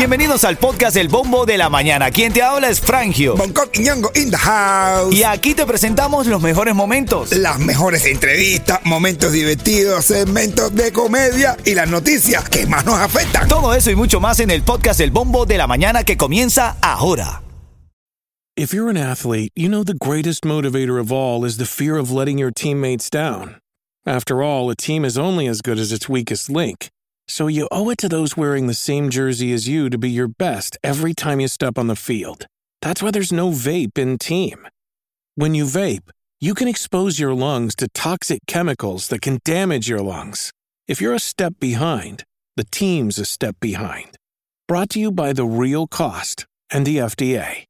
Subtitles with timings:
[0.00, 2.10] Bienvenidos al podcast El Bombo de la Mañana.
[2.10, 3.36] Quien te habla es Frangio.
[3.36, 5.14] Bangkok y Ñongo in the house.
[5.14, 7.32] Y aquí te presentamos los mejores momentos.
[7.32, 13.46] Las mejores entrevistas, momentos divertidos, segmentos de comedia y las noticias que más nos afectan.
[13.46, 16.76] Todo eso y mucho más en el podcast El Bombo de la Mañana que comienza
[16.80, 17.42] ahora.
[18.56, 22.10] If you're an athlete, you know the greatest motivator of all is the fear of
[22.10, 23.60] letting your teammates down.
[24.06, 26.88] After all, a team is only as good as its weakest link.
[27.30, 30.26] So you owe it to those wearing the same jersey as you to be your
[30.26, 32.46] best every time you step on the field.
[32.82, 34.66] That's why there's no vape in team.
[35.36, 36.10] When you vape,
[36.40, 40.50] you can expose your lungs to toxic chemicals that can damage your lungs.
[40.88, 42.24] If you're a step behind,
[42.56, 44.16] the team's a step behind.
[44.66, 47.64] Brought to you by The Real Cost and the FDA.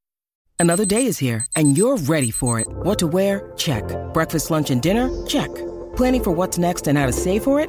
[0.59, 2.67] Another day is here, and you're ready for it.
[2.69, 3.53] What to wear?
[3.59, 3.85] Check.
[4.15, 5.11] Breakfast, lunch, and dinner?
[5.27, 5.55] Check.
[5.97, 7.69] Planning for what's next and how to save for it?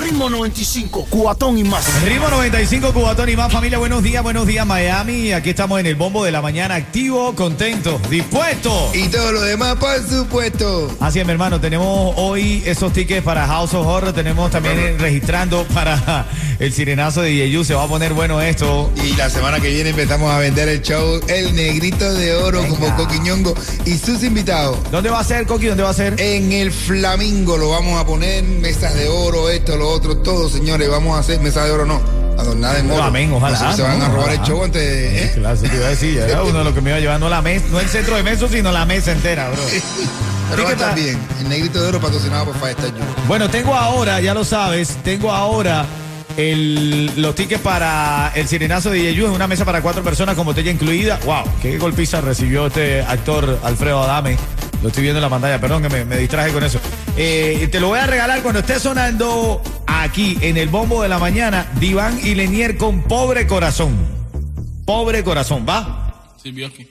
[0.00, 2.02] Ritmo 95, cuatón y más.
[2.02, 3.78] Ritmo 95, Cubatón y más familia.
[3.78, 5.32] Buenos días, buenos días Miami.
[5.32, 8.90] Aquí estamos en el bombo de la mañana, activo, contento, dispuesto.
[8.94, 10.94] Y todo lo demás, por supuesto.
[11.00, 11.60] Así es, mi hermano.
[11.60, 14.12] Tenemos hoy esos tickets para House of Horror.
[14.12, 16.26] Tenemos también registrando para
[16.58, 17.64] el sirenazo de Yeyu.
[17.64, 18.90] Se va a poner bueno esto.
[19.04, 22.74] Y la semana que viene empezamos a vender el show El Negrito de Oro Venga.
[22.76, 24.78] como Coquiñongo y sus invitados.
[24.90, 25.66] ¿Dónde va a ser, Coqui?
[25.66, 26.20] ¿Dónde va a ser?
[26.20, 30.88] En el Flamingo lo vamos a poner, mesas de oro, esto, lo otro, todo, señores.
[30.90, 32.00] Vamos a hacer mesas de oro, no,
[32.38, 33.02] adornadas en oro.
[33.02, 34.46] Amén, ojalá, No sé si se van a no, robar el ojalá.
[34.48, 35.24] show antes de...
[35.24, 35.32] ¿eh?
[35.34, 36.18] Claro, eso te iba a decir.
[36.18, 38.46] Era uno de los que me iba llevando la mesa, no el centro de mesa,
[38.48, 39.62] sino la mesa entera, bro.
[40.50, 40.94] Pero va a.
[40.96, 42.92] El Negrito de Oro patrocinado por Junior.
[43.26, 45.84] Bueno, tengo ahora, ya lo sabes, tengo ahora
[46.36, 49.26] el- los tickets para el sirenazo de Yeyu.
[49.26, 51.18] Es una mesa para cuatro personas con botella incluida.
[51.24, 51.44] ¡Wow!
[51.62, 54.36] ¿Qué golpiza recibió este actor Alfredo Adame?
[54.82, 56.78] Lo estoy viendo en la pantalla, perdón que me, me distraje con eso.
[57.16, 59.60] Eh, te lo voy a regalar cuando esté sonando
[60.02, 61.66] aquí en el bombo de la mañana.
[61.80, 63.96] Diván y Lenier con Pobre Corazón.
[64.84, 66.06] Pobre Corazón, ¿va?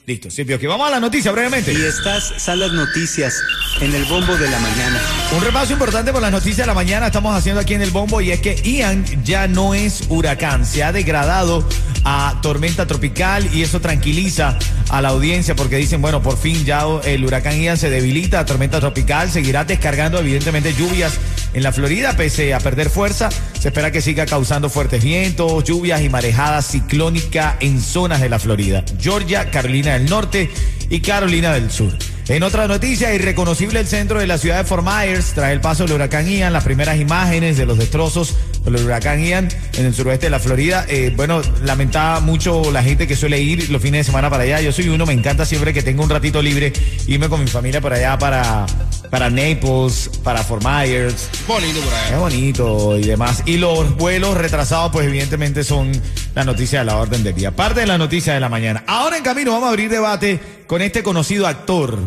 [0.06, 1.72] Listo, sí, que Vamos a la noticia brevemente.
[1.72, 3.42] Y estas son las noticias
[3.80, 5.00] en el bombo de la mañana.
[5.34, 8.20] Un repaso importante por las noticias de la mañana estamos haciendo aquí en el bombo
[8.20, 11.66] y es que Ian ya no es huracán, se ha degradado
[12.04, 16.84] a tormenta tropical y eso tranquiliza a la audiencia porque dicen, bueno, por fin ya
[17.06, 21.18] el huracán Ian se debilita a tormenta tropical, seguirá descargando evidentemente lluvias
[21.56, 23.30] en la Florida pese a perder fuerza,
[23.60, 28.40] se espera que siga causando fuertes vientos, lluvias y marejadas ciclónica en zonas de la
[28.40, 30.52] Florida, Georgia, Carolina del Norte
[30.90, 31.94] y Carolina del Sur.
[32.28, 35.84] En otra noticia, irreconocible el centro de la ciudad de Fort Myers tras el paso
[35.84, 39.48] del huracán Ian, las primeras imágenes de los destrozos del huracán Ian
[39.78, 40.86] en el suroeste de la Florida.
[40.90, 44.60] Eh, bueno, lamentaba mucho la gente que suele ir los fines de semana para allá.
[44.60, 46.74] Yo soy uno, me encanta siempre que tengo un ratito libre
[47.06, 48.66] irme con mi familia para allá, para,
[49.12, 51.30] para Naples, para Fort Myers.
[51.48, 52.20] Bonito por Es ahí.
[52.20, 53.44] bonito y demás.
[53.46, 55.92] Y los vuelos retrasados, pues evidentemente son
[56.34, 57.52] la noticia de la orden del día.
[57.52, 58.84] Parte de la noticia de la mañana.
[58.88, 62.00] Ahora en camino vamos a abrir debate con este conocido actor,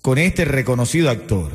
[0.00, 1.50] con este reconocido actor,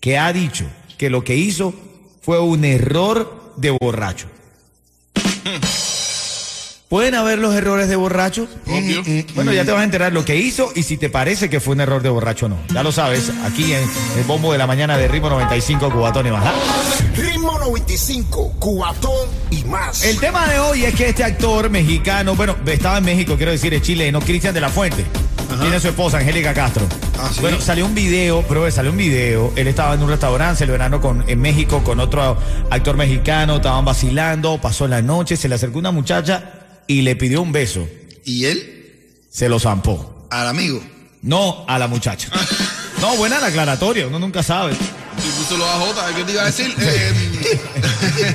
[0.00, 0.66] que ha dicho
[0.98, 1.74] que lo que hizo
[2.20, 4.28] fue un error de borracho.
[6.88, 8.46] ¿Pueden haber los errores de borracho?
[8.66, 9.02] Obvio.
[9.34, 11.74] Bueno, ya te vas a enterar lo que hizo y si te parece que fue
[11.74, 12.58] un error de borracho o no.
[12.72, 13.88] Ya lo sabes, aquí en
[14.18, 16.44] el bombo de la mañana de Ritmo 95 Cubatón y más.
[16.44, 16.52] ¿ah?
[17.16, 20.04] Ritmo 95, cuatón y más.
[20.04, 23.74] El tema de hoy es que este actor mexicano, bueno, estaba en México, quiero decir,
[23.74, 25.04] es chileno, Cristian de la Fuente.
[25.60, 26.86] Tiene a su esposa, Angélica Castro.
[27.18, 27.40] Ah, ¿sí?
[27.40, 29.52] Bueno, salió un video, pero salió un video.
[29.56, 32.36] Él estaba en un restaurante celebrando con, en México con otro
[32.70, 36.52] actor mexicano, estaban vacilando, pasó la noche, se le acercó una muchacha
[36.86, 37.86] y le pidió un beso.
[38.24, 40.26] Y él, Se lo zampó.
[40.30, 40.82] al amigo.
[41.22, 42.28] No a la muchacha.
[43.00, 44.74] No, buena la aclaratoria, uno nunca sabe.
[44.74, 46.74] Si puso los AJ, ¿qué te iba a decir?
[46.78, 47.60] Eh,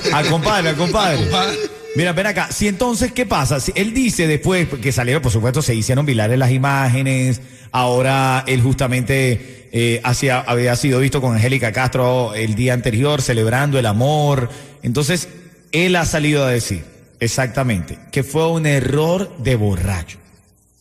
[0.13, 1.17] Al compadre, al compadre.
[1.17, 1.57] compadre.
[1.97, 2.51] Mira, ven acá.
[2.51, 3.59] Si entonces, ¿qué pasa?
[3.59, 7.41] Si él dice después que salieron, por supuesto, se hicieron virales las imágenes.
[7.71, 13.87] Ahora él justamente eh, había sido visto con Angélica Castro el día anterior celebrando el
[13.87, 14.47] amor.
[14.83, 15.27] Entonces,
[15.71, 16.83] él ha salido a decir
[17.19, 20.19] exactamente que fue un error de borracho.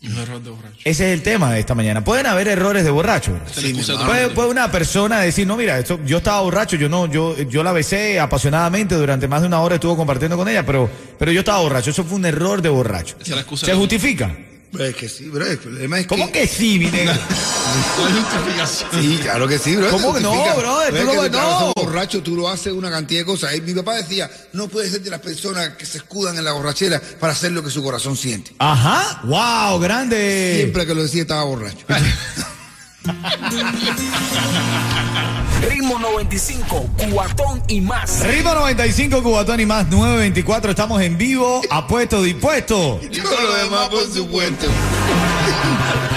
[0.06, 0.76] Un error de borracho.
[0.85, 2.05] Ese es el tema de esta mañana.
[2.05, 3.32] Pueden haber errores de borracho.
[3.32, 3.75] el
[4.06, 7.62] Puede, puede una persona decir, no, mira, esto, yo estaba borracho, yo no, yo, yo
[7.62, 10.88] la besé apasionadamente durante más de una hora estuvo compartiendo con ella, pero,
[11.19, 11.91] pero yo estaba borracho.
[11.91, 13.17] Eso fue un error de borracho.
[13.20, 14.31] Esa es la excusa ¿Se de- justifica?
[14.73, 15.47] Pues que sí, bro.
[15.47, 16.41] El problema es ¿Cómo que.
[16.43, 17.15] que sí, mi negro?
[17.15, 18.91] No hay justificación.
[19.01, 19.91] Sí, claro que sí, bro.
[19.91, 20.91] ¿Cómo que no, brother?
[20.91, 21.25] Tú Es no- que no.
[21.25, 23.55] estás borracho, tú lo haces una cantidad de cosas.
[23.57, 26.53] Y mi papá decía, no puede ser de las personas que se escudan en la
[26.53, 28.53] borrachera para hacer lo que su corazón siente.
[28.59, 29.23] Ajá.
[29.25, 30.55] Wow, grande.
[30.57, 31.87] Siempre que lo decía estaba borracho.
[35.62, 38.25] Ritmo 95, cuatón y más.
[38.26, 40.70] Ritmo 95, Cubatón y más 924.
[40.70, 43.00] Estamos en vivo, apuesto, dispuesto.
[43.03, 44.67] Y todo lo demás, por supuesto.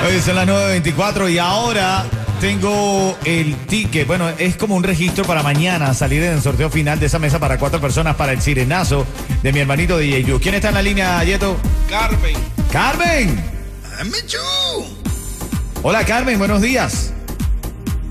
[0.05, 2.05] Hoy son las 9.24 y ahora
[2.39, 4.07] tengo el ticket.
[4.07, 7.39] Bueno, es como un registro para mañana salir en el sorteo final de esa mesa
[7.39, 9.05] para cuatro personas para el sirenazo
[9.41, 10.39] de mi hermanito DJ Yu.
[10.39, 11.57] ¿Quién está en la línea, Yeto?
[11.89, 12.35] Carmen.
[12.71, 13.43] ¡Carmen!
[13.97, 14.37] ¡Dame chu!
[15.81, 17.13] Hola, Carmen, buenos días.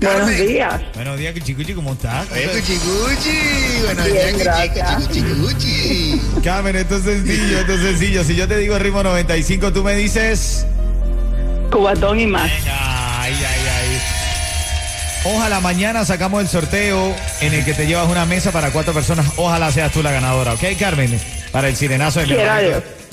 [0.01, 0.81] Buenos días.
[0.95, 2.25] Buenos días, Chicuchi, ¿cómo estás?
[2.27, 3.81] Cuchicuchi.
[3.83, 5.07] Buenos Bien, días, gracias.
[5.07, 6.21] cuchicuchi.
[6.43, 8.23] Carmen, esto es sencillo, esto es sencillo.
[8.23, 10.65] Si yo te digo ritmo 95, tú me dices...
[11.71, 12.49] Cubatón y más.
[12.65, 14.01] Ay, ay, ay.
[15.25, 19.25] Ojalá mañana sacamos el sorteo en el que te llevas una mesa para cuatro personas.
[19.35, 21.19] Ojalá seas tú la ganadora, ¿ok, Carmen?
[21.51, 22.33] Para el sirenazo de mi.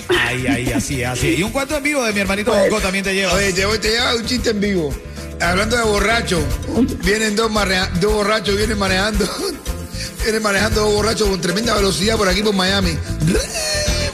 [0.08, 1.34] Ay, ay, así, así.
[1.36, 3.32] Y un cuarto en vivo de mi hermanito Bonco también te lleva.
[3.32, 4.94] Oye, te te lleva un chiste en vivo.
[5.40, 6.42] Hablando de borrachos,
[7.04, 7.50] vienen dos,
[8.00, 9.28] dos borrachos, vienen manejando,
[10.22, 12.96] vienen manejando dos borrachos con tremenda velocidad por aquí por Miami.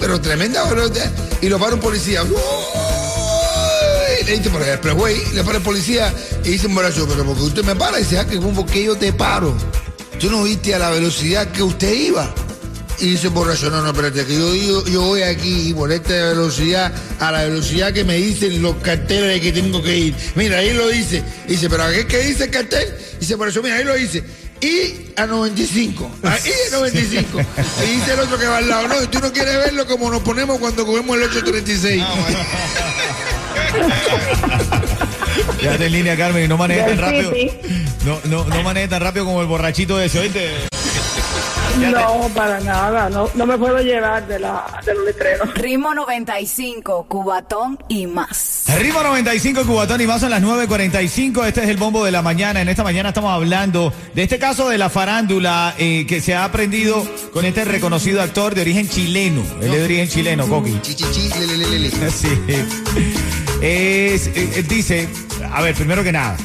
[0.00, 1.10] Pero tremenda velocidad.
[1.40, 2.22] Y lo para un policía.
[4.24, 6.14] Le dice el expressway, le para el policía
[6.44, 9.12] y dice un borracho, pero porque usted me para, y dice, ah, que yo te
[9.12, 9.56] paro.
[10.20, 12.32] Tú no viste a la velocidad que usted iba.
[13.02, 16.92] Y dice borracho, no, no, espérate, que yo, yo, yo voy aquí por esta velocidad,
[17.18, 20.14] a la velocidad que me dicen los carteles de que tengo que ir.
[20.36, 21.20] Mira, ahí lo dice.
[21.48, 22.94] Dice, pero ¿qué, qué dice el cartel?
[23.18, 24.22] Dice, por eso, mira, ahí lo dice.
[24.60, 26.12] Y a 95.
[26.22, 27.40] Ahí a 95.
[27.84, 28.86] Y dice el otro que va al lado.
[28.86, 32.04] No, tú no quieres verlo como nos ponemos cuando cogemos el 836.
[35.58, 37.32] Quédate en línea, Carmen, y no manejes tan rápido.
[38.04, 40.71] No, no, no manejes tan rápido como el borrachito ese, ¿oíste?
[41.78, 43.08] No, para nada.
[43.08, 45.54] No, no me puedo llevar de, la, de los letreros.
[45.54, 48.64] Ritmo 95, Cubatón y más.
[48.78, 51.46] Ritmo 95, Cubatón y más son las 9.45.
[51.46, 52.60] Este es el bombo de la mañana.
[52.60, 56.44] En esta mañana estamos hablando de este caso de la farándula eh, que se ha
[56.44, 59.42] aprendido con este reconocido actor de origen chileno.
[59.60, 60.78] Él es de origen chileno, Coqui.
[62.12, 62.28] Sí.
[63.62, 65.08] Es, eh, eh, dice,
[65.52, 66.36] a ver, primero que nada,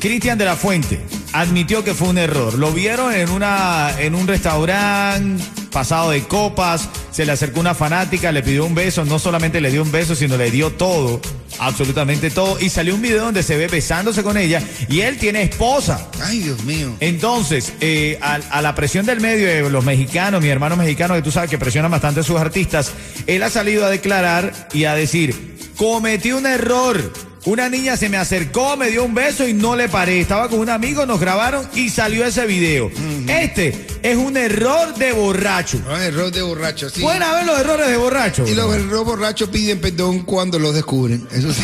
[0.00, 1.00] Cristian de la Fuente
[1.32, 2.54] admitió que fue un error.
[2.54, 8.32] Lo vieron en una en un restaurante pasado de copas, se le acercó una fanática,
[8.32, 11.20] le pidió un beso, no solamente le dio un beso, sino le dio todo,
[11.58, 15.42] absolutamente todo, y salió un video donde se ve besándose con ella y él tiene
[15.42, 16.08] esposa.
[16.22, 16.96] Ay, Dios mío.
[17.00, 21.22] Entonces, eh, a, a la presión del medio de los mexicanos, mi hermano mexicano, que
[21.22, 22.92] tú sabes que presionan bastante a sus artistas,
[23.26, 27.27] él ha salido a declarar y a decir, cometí un error.
[27.48, 30.20] Una niña se me acercó, me dio un beso y no le paré.
[30.20, 32.90] Estaba con un amigo, nos grabaron y salió ese video.
[33.26, 35.80] Este es un error de borracho.
[35.88, 37.00] No, error de borracho, sí.
[37.00, 38.46] Pueden haber los errores de borracho.
[38.46, 41.26] Y los errores borrachos piden perdón cuando los descubren.
[41.32, 41.62] Eso sí.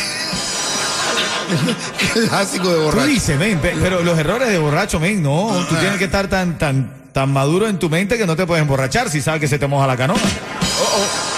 [2.28, 3.06] Clásico de Tú borracho.
[3.06, 5.66] dices, men, pe- pero los errores de borracho, men, no.
[5.68, 8.62] Tú tienes que estar tan, tan, tan maduro en tu mente que no te puedes
[8.62, 10.16] emborrachar si sabes que se te moja la canoa.
[10.16, 11.33] Oh, oh.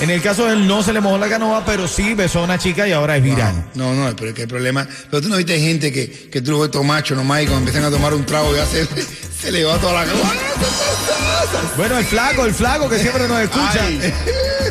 [0.00, 2.44] En el caso de él no se le mojó la canoa, pero sí besó a
[2.44, 3.64] una chica y ahora es viral.
[3.74, 4.86] No, no, pero es que el problema.
[5.10, 7.66] Pero tú no viste gente que, que tú lo ves todo macho nomás y cuando
[7.66, 8.86] empiezan a tomar un trago ya se,
[9.40, 10.32] se le va toda la canoa.
[11.76, 13.80] Bueno, el flaco, el flaco que siempre nos escucha.
[13.84, 14.12] Ay.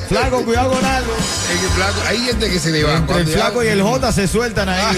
[0.08, 1.14] Flaco, cuidado con algo.
[1.16, 2.96] Que flaco, hay gente que se le va.
[2.96, 4.98] Entre el ya- flaco y el J se sueltan ahí.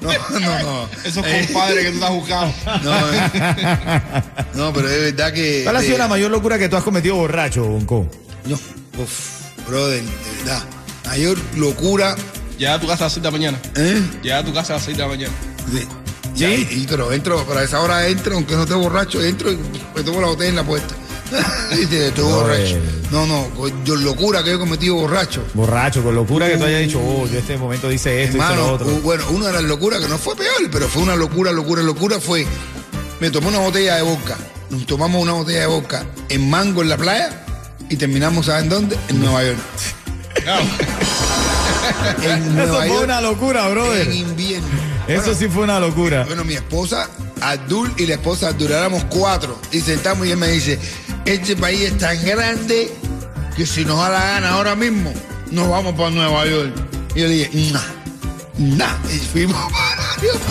[0.00, 0.10] No,
[0.40, 0.88] no, no.
[1.04, 2.54] Esos compadres que tú estás buscando.
[2.82, 4.12] No, eh.
[4.54, 5.62] no, pero es verdad que.
[5.64, 8.10] ¿Cuál ha sido de- la mayor locura que tú has cometido borracho, Bonco?
[8.46, 8.56] No,
[9.02, 10.62] uf, brother, de verdad.
[11.06, 12.16] Mayor locura.
[12.58, 13.60] Llega a tu casa a las 6 de la mañana.
[13.76, 14.02] ¿Eh?
[14.22, 15.32] Llega a tu casa a las 6 de la mañana.
[15.70, 15.86] Sí.
[16.34, 19.50] Ya, y, y- pero entro, pero a esa hora entro, aunque no esté borracho, entro
[19.52, 19.58] y
[19.94, 20.94] me tomo la botella en la puerta.
[21.82, 22.76] y te estoy borracho.
[23.10, 23.48] No, no,
[23.84, 25.42] yo locura que he cometido borracho.
[25.54, 28.72] Borracho, con locura que tú hayas dicho, oh, yo este momento dice esto, Hermano, lo
[28.74, 28.86] otro.
[29.02, 32.18] bueno, una de las locuras que no fue peor, pero fue una locura, locura, locura,
[32.20, 32.46] fue.
[33.20, 34.36] Me tomé una botella de vodka.
[34.70, 37.44] Nos tomamos una botella de vodka en Mango en la playa
[37.88, 38.96] y terminamos, ¿saben dónde?
[39.08, 39.58] En Nueva York.
[42.22, 43.04] en Eso fue York.
[43.04, 44.08] una locura, brother.
[44.08, 44.66] En invierno.
[45.08, 46.24] Eso Bueno, sí fue una locura.
[46.24, 47.08] Bueno, mi esposa,
[47.40, 49.58] Abdul y la esposa Abdul, éramos cuatro.
[49.72, 50.78] Y sentamos y él me dice,
[51.24, 52.92] este país es tan grande
[53.56, 55.12] que si nos da la gana ahora mismo,
[55.50, 56.72] nos vamos para Nueva York.
[57.14, 58.96] Y yo le dije, nah, nah.
[59.12, 59.56] Y fuimos.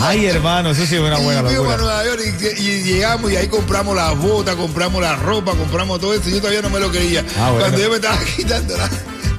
[0.00, 2.00] Ay, hermano, eso sí fue una buena y fuimos a locura.
[2.00, 2.20] Nueva York
[2.58, 6.28] y, y llegamos y ahí compramos las botas, compramos la ropa, compramos todo eso.
[6.28, 7.24] Yo todavía no me lo creía.
[7.38, 7.60] Ah, bueno.
[7.60, 8.90] Cuando yo me estaba quitando la,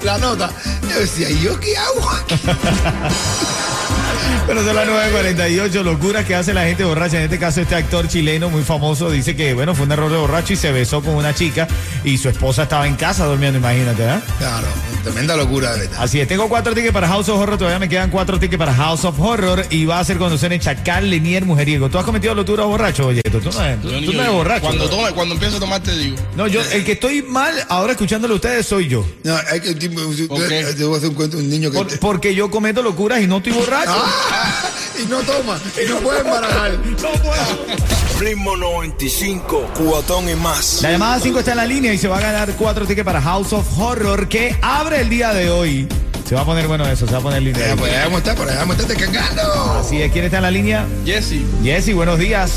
[0.03, 0.49] la nota,
[0.89, 2.35] yo decía, ¿y yo qué hago aquí?
[4.45, 7.17] Bueno, son las 9.48, locuras que hace la gente borracha.
[7.17, 10.17] En este caso, este actor chileno muy famoso dice que, bueno, fue un error de
[10.17, 11.67] borracho y se besó con una chica
[12.03, 14.19] y su esposa estaba en casa durmiendo, imagínate, ¿eh?
[14.37, 14.67] Claro,
[15.03, 15.97] tremenda locura de verdad.
[16.01, 18.73] Así es, tengo cuatro tickets para House of Horror, todavía me quedan cuatro tickets para
[18.73, 21.89] House of Horror y va a ser cuando suene Chacal, Lenier, Mujeriego.
[21.89, 23.21] ¿Tú has cometido locura borracho, oye?
[23.23, 24.61] Tú, tú no eres, tú- Yo ni- tú no yo- eres borracho.
[24.65, 26.17] Cuando, tome, cuando empiezo a tomar te digo.
[26.35, 29.05] No, yo, el que estoy mal ahora escuchándolo a ustedes soy yo.
[29.23, 31.77] No, hay que, te voy a hacer un cuento, un niño que...
[31.77, 33.91] Por- te- porque yo cometo locuras y no estoy borracho.
[34.05, 34.69] ¡Ah!
[35.01, 36.71] Y no toma, y no puede embarajar.
[37.01, 37.83] No puedo.
[38.19, 40.81] Ritmo 95, cuatón y más.
[40.81, 43.19] La llamada 5 está en la línea y se va a ganar cuatro tickets para
[43.21, 45.87] House of Horror que abre el día de hoy.
[46.27, 47.59] Se va a poner bueno eso, se va a poner lindo.
[47.59, 49.41] Ya, pues ya está, por allá vamos a estar descargando.
[49.79, 50.85] Así es, ¿quién está en la línea?
[51.05, 51.41] Jesse.
[51.63, 52.51] Jessy, buenos días.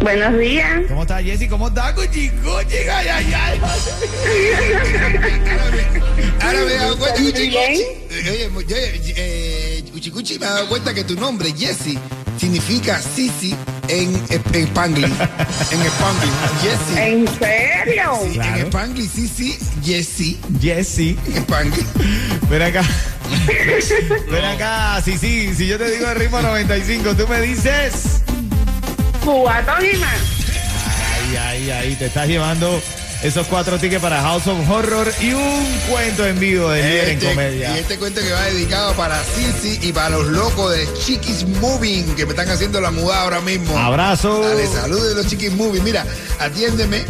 [0.00, 0.82] Buenos días.
[0.88, 1.48] ¿Cómo está Jessy?
[1.48, 2.30] ¿Cómo está, Cuchi?
[2.30, 3.60] Cuchi, ay, ay, ay.
[6.40, 7.20] Ahora me he dado cuenta.
[7.20, 9.67] Oye, oye, eh,
[9.98, 11.98] Cuchi Cuchi, me he dado cuenta que tu nombre, Jesse,
[12.38, 13.52] significa Sisi
[13.88, 15.10] en, en Spanglish.
[15.72, 16.32] En Spanglish.
[16.62, 16.98] Jesse.
[16.98, 18.12] ¿En serio?
[18.22, 18.56] Sí, Claro.
[18.58, 20.36] En Spanglish, Sisi, Jesse.
[20.60, 21.84] Jessy, En Spanglish.
[22.48, 22.84] ven acá.
[24.30, 28.22] Ven acá, sí, sí, si yo te digo el ritmo 95, tú me dices.
[29.24, 30.16] Cubatón y más.
[31.10, 32.80] Ay, ay, ay, te estás llevando
[33.22, 37.14] esos cuatro tickets para House of Horror y un cuento en vivo de líder en
[37.18, 37.76] Este- comedia.
[37.76, 42.14] y este cuento que va dedicado para Sisi y para los locos de Chiquis Moving
[42.14, 43.76] que me están haciendo la mudada ahora mismo.
[43.76, 44.40] Abrazo.
[44.40, 45.82] Dale, saludos de los Chiquis Moving.
[45.82, 46.04] Mira,
[46.38, 47.04] atiéndeme.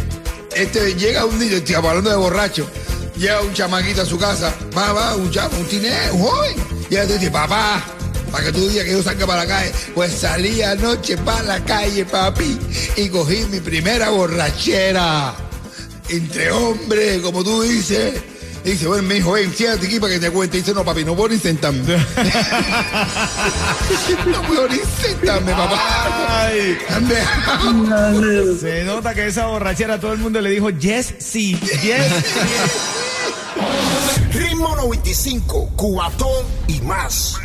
[0.55, 2.67] Este, llega un niño, tío, hablando de borracho.
[3.15, 4.51] Llega un chamaquito a su casa.
[4.75, 6.55] Va, va, un chamo, un tine, un joven.
[6.89, 7.83] Y te dice, papá,
[8.31, 9.71] para que tú digas que yo salga para la calle.
[9.93, 12.57] Pues salí anoche para la calle, papi,
[12.95, 15.35] y cogí mi primera borrachera.
[16.09, 18.21] Entre hombres, como tú dices.
[18.63, 20.57] Y dice, bueno, me dijo, ven, siéntate aquí para que te cuente.
[20.57, 21.79] Y dice, no, papi, no puedo ni sentarme.
[24.25, 26.45] no puedo ni sentarme, papá.
[26.45, 26.77] Ay,
[28.59, 32.39] se nota que esa borrachera todo el mundo le dijo yes, sí, yes, sí.
[34.37, 37.37] Ritmo 95, cuatón y más.